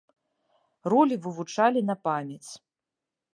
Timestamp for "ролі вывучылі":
0.93-1.85